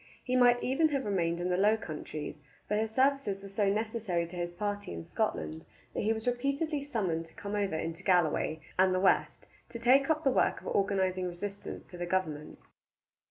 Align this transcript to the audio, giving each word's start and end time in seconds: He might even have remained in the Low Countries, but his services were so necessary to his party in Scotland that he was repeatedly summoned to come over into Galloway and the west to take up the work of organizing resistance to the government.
He 0.23 0.35
might 0.35 0.63
even 0.63 0.89
have 0.89 1.05
remained 1.05 1.39
in 1.39 1.49
the 1.49 1.57
Low 1.57 1.77
Countries, 1.77 2.41
but 2.67 2.79
his 2.79 2.89
services 2.89 3.43
were 3.43 3.49
so 3.49 3.69
necessary 3.69 4.25
to 4.25 4.35
his 4.35 4.51
party 4.51 4.91
in 4.91 5.05
Scotland 5.05 5.63
that 5.93 6.01
he 6.01 6.11
was 6.11 6.25
repeatedly 6.25 6.81
summoned 6.83 7.27
to 7.27 7.35
come 7.35 7.53
over 7.53 7.75
into 7.77 8.01
Galloway 8.01 8.61
and 8.79 8.95
the 8.95 8.99
west 8.99 9.45
to 9.69 9.77
take 9.77 10.09
up 10.09 10.23
the 10.23 10.31
work 10.31 10.59
of 10.59 10.65
organizing 10.75 11.27
resistance 11.27 11.83
to 11.83 11.97
the 11.99 12.07
government. 12.07 12.57